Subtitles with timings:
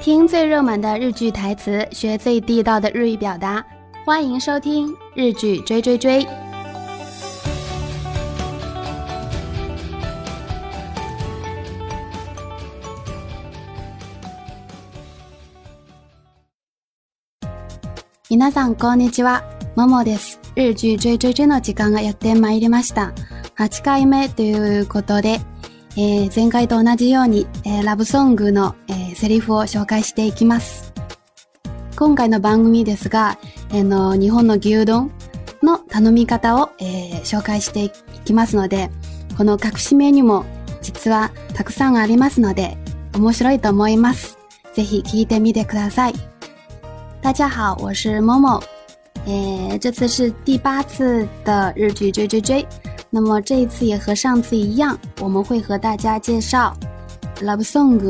[0.00, 3.64] 听最热门的日剧台词，学最地道的日语表达，
[4.04, 6.26] 欢迎收听日剧追追追。
[18.28, 19.42] 皆さんこんにちは、
[19.76, 20.40] ももです。
[20.56, 23.12] 日剧追追追の時間がやってまいりました。
[23.56, 25.40] 8回目ということで。
[25.94, 30.92] えー、前回と同じように、えー、ラブソングの、えー、セリフを紹介していきます。
[31.96, 33.38] 今回の番組ですが、
[33.72, 35.10] えの日本の牛丼
[35.62, 37.90] の頼み方を、え紹介してい
[38.24, 38.90] きますので、
[39.36, 40.46] この隠しメニューも
[40.80, 42.78] 実はたくさんありますので、
[43.14, 44.38] 面白いと思います。
[44.72, 46.14] ぜひ聞いてみてください。
[47.20, 48.62] 大家好，我是 Momo。
[49.26, 52.66] 诶，这次是第八次的日剧追追追。
[53.14, 56.74] 那么这一次也和上次一样，我们会和大家介绍
[57.44, 58.00] 《Love Song》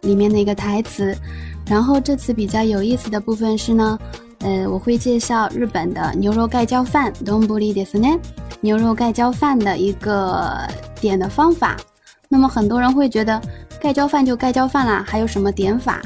[0.00, 1.16] 里面的一个台词。
[1.64, 3.96] 然后这次比较有意思的部分是呢，
[4.40, 8.18] 呃，我会介绍日本的牛肉盖浇饭 （donburi） 的呢，
[8.60, 10.50] 牛肉盖浇饭的一个
[11.00, 11.76] 点的方法。
[12.28, 13.40] 那么很多人会觉得，
[13.80, 16.02] 盖浇饭就盖浇饭啦，还有什么点法？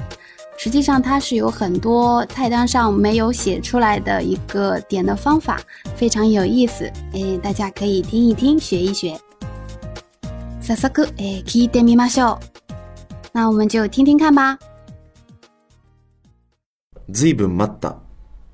[0.58, 5.60] 实际上，它是有很多菜单上没有写出来的一个点的方法，
[5.94, 6.86] 非常有意思。
[7.12, 9.18] 哎，大家可以听一听，学一学。
[13.32, 14.58] 那我们就听听看吧。
[17.12, 17.94] 随分待った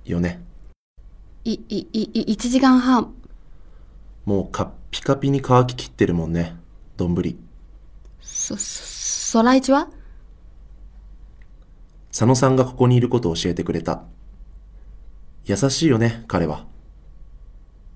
[0.04, 0.38] よね。
[1.44, 3.14] 一、一、一、一，一小时半。
[4.24, 6.56] もうカピカピに皮切りってるもんね。
[6.96, 7.38] どんぶり。
[8.20, 9.88] そ、そ、そ
[12.12, 14.02] 佐野さんがここにいることを教えてくれた。
[15.46, 16.66] 優しいよね、彼は。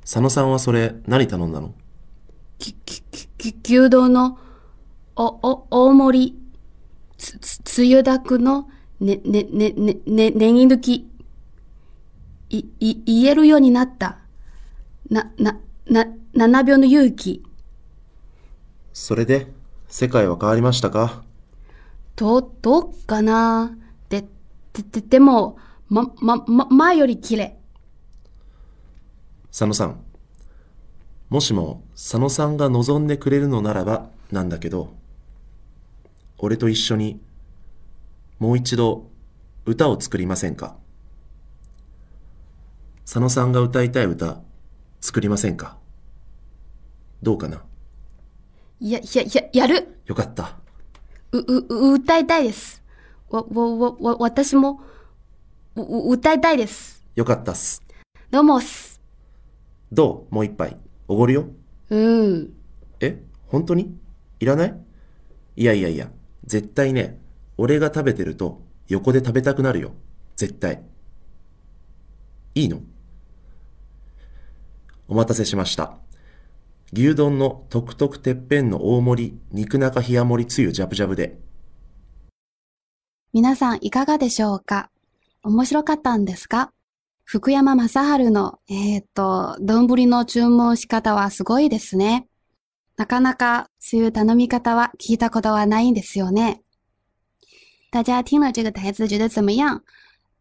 [0.03, 1.75] 佐野さんはそれ、何頼んだの
[2.59, 4.39] き、き、き、牛丼の、
[5.17, 6.39] お、お、大盛り、
[7.19, 11.07] つ、つ、つゆだくの、ね、ね、ね、ね、ね、ねぎ抜き。
[12.49, 14.19] い、い、言えるようになった。
[15.11, 15.61] な、な、
[15.91, 17.43] な、七秒の勇気。
[18.95, 19.49] それで、
[19.89, 21.23] 世界は変わりましたか
[22.17, 23.77] と、どっかな
[24.77, 25.57] で、で、でも、
[25.89, 27.57] ま、ま、ま、前より綺麗。
[29.49, 30.03] 佐野さん。
[31.31, 34.93] もしも佐野さんが望んでくれるのならばなんだけど、
[36.39, 37.21] 俺と一緒に
[38.39, 39.09] もう一度
[39.65, 40.77] 歌を作りませんか
[43.05, 44.41] 佐野さんが歌いたい歌
[45.01, 45.77] 作りませんか
[47.23, 47.63] どうかな
[48.81, 50.57] や、や、や、やるよかった。
[51.33, 52.86] う、う、歌いたいです。
[53.29, 54.81] わ、わ、わ、わ、私も、
[55.75, 57.05] う、歌いたいです。
[57.15, 57.83] よかったっす。
[58.31, 59.01] どうもっす。
[59.91, 60.77] どうもう一杯。
[61.09, 61.47] おごるよ。
[61.91, 61.97] う
[62.29, 62.53] ん。
[63.01, 63.97] え本当に
[64.41, 64.75] いらない
[65.57, 66.11] いやいやいや、
[66.45, 67.21] 絶対ね、
[67.59, 69.93] 俺が食べてると横で食べたくなるよ。
[70.37, 70.83] 絶対。
[72.55, 72.81] いいの
[75.09, 75.97] お待たせしました。
[76.93, 81.39] 牛丼の特特てっぺんの大盛り、肉中冷や盛りつゆジャブジャブで、
[83.37, 84.89] 皆さんいかがでしょうか
[85.43, 86.73] 面白かったんですか
[87.23, 92.29] 福山雅治の、えっ、ー、と、丼の注文仕方はすごいですね。
[92.97, 96.63] なかなかそういう頼み方は聞いたことはないんですよね。
[97.93, 99.83] 大家听了这个台词觉得怎么样？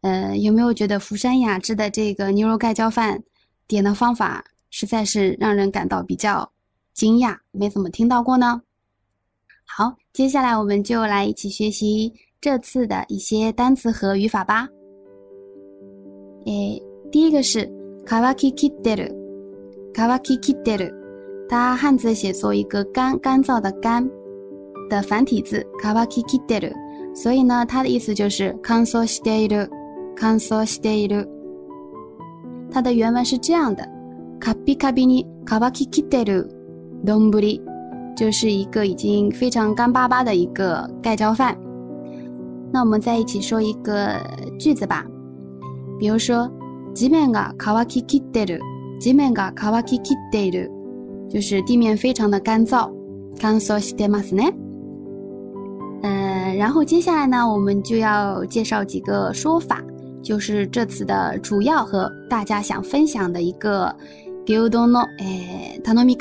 [0.00, 3.22] 呃，有没有觉得福山雅治的这个牛肉盖浇饭
[3.68, 6.50] 点的方法实在是让人感到比较
[6.94, 8.62] 惊讶，没怎么听到过呢？
[9.66, 12.14] 好，接下来我们就来一起学习
[12.46, 14.68] 这次的一些单词和语法吧。
[16.44, 16.80] 诶，
[17.10, 17.68] 第一个是
[18.06, 19.10] “卡瓦基基德尔
[19.92, 20.94] ”，“卡瓦基基 e r
[21.48, 24.08] 它汉字写作一个“干”干燥的“干”
[24.88, 26.72] 的繁体字“卡瓦基基 e r
[27.16, 29.68] 所以呢，它的意思就是“干缩西德尔
[30.16, 31.28] ”，“干している”。
[32.70, 33.84] 它的原文是这样的
[34.38, 36.48] ：“卡皮卡皮尼卡瓦基基德尔
[37.04, 37.60] 东 r 里”，
[38.16, 41.58] 就是一个已经非常干巴巴的一个盖浇饭。
[42.76, 44.18] 那我们再一起说一个
[44.58, 45.02] 句子吧，
[45.98, 46.46] 比如说
[46.94, 48.60] “地面が乾ききている
[49.00, 50.70] ”，“地面が乾ききている”，
[51.26, 52.90] 就是地面非常的干燥。
[53.40, 54.52] 干燥してますね。
[56.02, 59.82] 呃，然后接下来呢，我们就要介绍几个说法，
[60.22, 63.86] 就是这次的主要和大家想分享的一个
[64.68, 64.86] “の”
[66.04, 66.14] み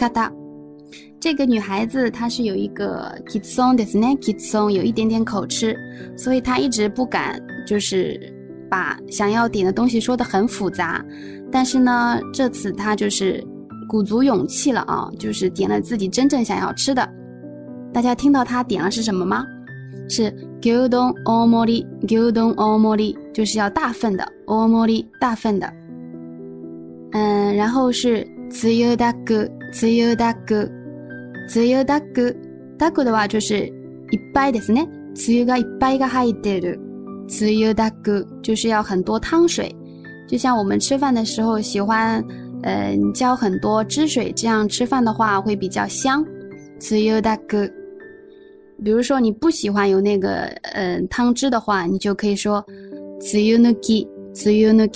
[1.26, 5.76] 这个女孩子她是有一个 kitson 的 snake kitson，有一点点口吃，
[6.16, 8.32] 所以她一直不敢就是
[8.70, 11.04] 把想要点的东西说的很复杂。
[11.52, 13.44] 但是呢，这次她就是
[13.90, 17.10] 鼓足勇气了啊，就是点了自己真正想要吃的。
[17.92, 19.44] 大家听到她点了是什么吗？
[20.08, 20.32] 是
[20.62, 25.74] gudong omori gudong omori，就是要大份的 omori 大份的。
[27.14, 30.76] 嗯，然后是 zuyudago z u y u d a
[31.48, 32.22] 自由大骨，
[32.78, 33.68] 大骨的话就是
[34.12, 34.82] 一倍的是呢。
[35.14, 36.76] 自由个一倍个还一点的。
[37.28, 38.12] 自由大骨
[38.42, 39.74] 就是要很多汤水，
[40.28, 42.24] 就像我们吃饭的时候喜欢
[42.64, 46.26] 嗯浇很多汁水，这样吃饭的话会比较香。
[46.78, 47.58] 自由大骨，
[48.84, 52.64] 比如说你不喜欢有那个嗯汤汁的话，你就可以说
[53.20, 54.90] 自由 noke，自由 n o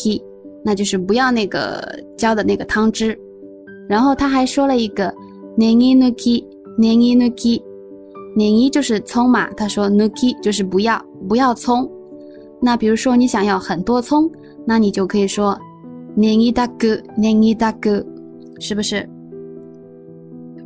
[0.64, 1.82] 那就是不要那个
[2.18, 3.18] 浇的那个汤汁。
[3.88, 5.14] 然后他还说了一个。
[5.60, 6.44] nei ni nu ki
[6.78, 7.54] nei ni nu ki
[8.38, 10.98] nei ni 就是葱嘛，他说 nu ki 就是不要
[11.28, 11.90] 不要葱。
[12.62, 14.30] 那比如说你想要很多葱，
[14.66, 15.60] 那你就可以说
[16.16, 18.02] nei ni da ge nei ni da ge，
[18.62, 19.08] 是不是？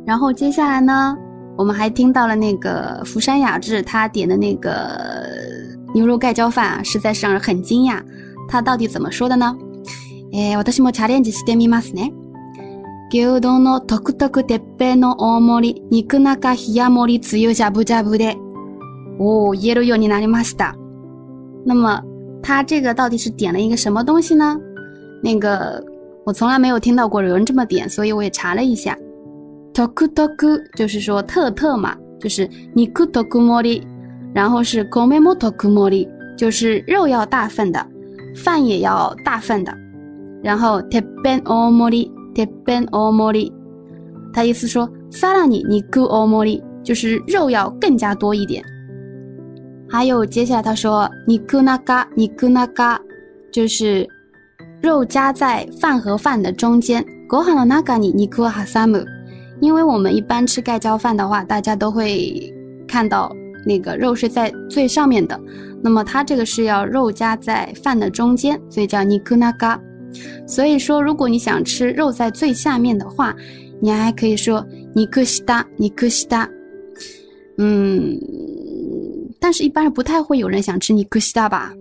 [0.06, 1.16] 然后接下来呢，
[1.56, 5.20] 我们还听到了那个福山雅治他点的那个
[5.92, 8.00] 牛肉盖浇饭，实在是让人很惊讶。
[8.48, 9.56] 他到底怎么说的呢？
[10.34, 12.12] 诶，私もチャレンジしてみますね。
[13.14, 18.34] 牛丼のトクトクてっぺんの大盛り、肉中冷や盛りつゆじゃぶじゃぶで。
[19.20, 20.74] おー、言えるようになりました。
[21.64, 22.02] 那么、
[22.42, 24.56] 他这个到底是点了一个什么东西呢？
[25.22, 25.80] 那个、
[26.26, 28.98] 我从来没有听到过有人这么点，所以我也查了一下。
[29.72, 33.84] トクトク就是说特特嘛，就是肉特盛り，
[34.34, 37.78] 然后是米も特盛り，就是肉要大份的，
[38.34, 39.72] 饭也要大份的。
[40.42, 43.50] 然后てっぺん大盛り得本奥莫利，
[44.32, 48.62] 他意思说撒拉你，你库奥莫利就是肉要更加多一点。
[49.88, 53.00] 还有接下来他说，你库那嘎，你库那嘎，
[53.52, 54.06] 就是
[54.82, 57.02] 肉夹在饭和饭的中间。
[57.26, 58.98] 格哈罗那嘎尼，你库哈萨姆，
[59.60, 62.52] 因为我们一般吃盖浇饭的话，大家都会
[62.86, 63.32] 看到
[63.64, 65.38] 那个肉是在最上面的。
[65.82, 69.78] 那么它这个是要肉夹在饭的中间，所以叫你库那嘎。
[70.46, 73.34] 所以说，如果你想吃肉在最下面的话，
[73.80, 74.64] 你还可以说
[74.94, 76.48] 尼克西达尼克西达，
[77.58, 78.18] 嗯，
[79.40, 81.72] 但是一般不太会有人想吃尼克西达吧？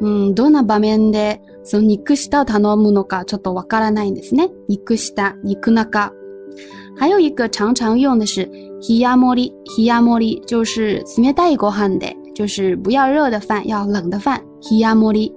[0.00, 4.42] 嗯，多纳巴面的，从尼克西达塔诺木诺卡吃到瓦卡拉奈的呢？
[4.66, 6.10] 尼克西达尼克那卡。
[6.98, 8.46] 还有一个常常用的是
[8.80, 14.40] ヒヤモリ，ヒヤモリ就是冷たいご飯的，就是不要热的饭，要冷的饭。
[14.62, 15.30] ヒヤモリ。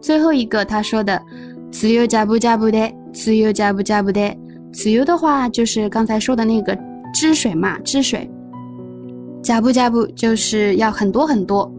[0.00, 1.20] 最后一个他说的。
[1.70, 4.36] 自由加不加不得，自由加不加不得。
[4.72, 6.76] 自由的话，就是刚才说的那个
[7.14, 8.28] 汁水嘛，汁水。
[9.42, 11.70] 加不加不就是要很多很多。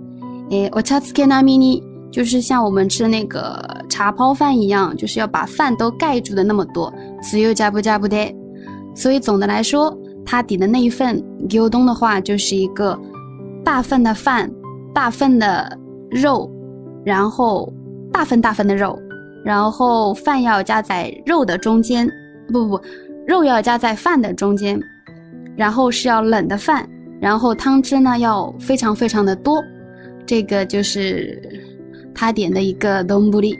[0.49, 3.53] 诶，我查斯克纳米尼，就是像我们吃的那个
[3.89, 6.91] 茶泡饭一样，就是要把饭都盖住的那么多。
[7.21, 8.33] 自由加不加不得。
[8.95, 9.95] 所以总的来说，
[10.25, 12.97] 它底的那一份牛东的话，就是一个
[13.63, 14.49] 大份的饭，
[14.93, 15.77] 大份的
[16.09, 16.49] 肉，
[17.05, 17.71] 然后
[18.11, 18.97] 大份大份的肉。
[19.43, 22.07] 然后饭要夹在肉的中间，
[22.51, 22.79] 不不，
[23.27, 24.79] 肉要夹在饭的中间。
[25.57, 26.87] 然后是要冷的饭，
[27.19, 29.61] 然后汤汁呢要非常非常的多。
[30.25, 31.39] 这个就是
[32.15, 33.51] 他点的一个东 o n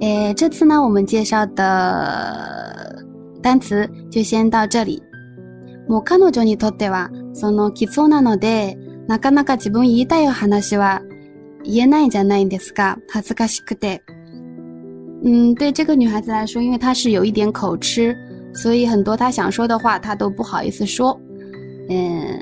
[0.00, 2.98] 诶，这次呢，我们介绍的
[3.40, 5.00] 单词就先到这里。
[15.26, 18.16] 嗯，对这个女孩子来说，因为她是有一点口吃，
[18.54, 21.20] 所以很多她想说的话，她都不好意思说。
[21.90, 22.40] 嗯，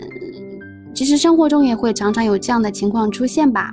[0.95, 3.73] 其实生活中也会常常有这样的情况出现吧。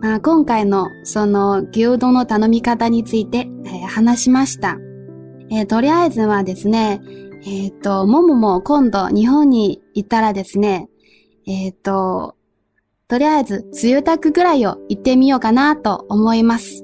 [0.00, 4.76] まあ、今回のその牛丼の頼み方について、えー、話しました。
[5.48, 7.00] えー、とりあえずはですね、
[7.44, 10.88] えっ、ー、と、ももも今度日本に行ったらですね、
[11.46, 12.34] えっ、と、
[13.06, 16.82] とりあえず、梅雨たくぐらいを行ってみようかなと思います。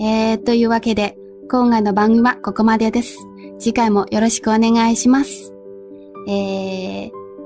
[0.00, 1.16] えーというわけで
[1.50, 3.18] 今回の番組はここまでです。
[3.58, 5.52] 次回もよろしくお願いします。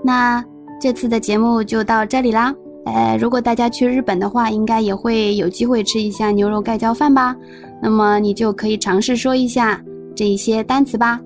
[0.03, 0.45] 那
[0.81, 2.55] 这次的节目就到这里啦。
[2.87, 7.37] 呃，如果大家去日本的话，应该也会有机会吃一下牛肉盖浇饭吧。
[7.83, 9.81] 那么你就可以尝试说一下
[10.17, 11.21] 这些单词吧。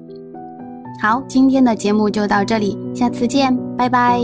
[1.01, 4.21] 好，今天的节目就到这里，下次见，拜拜。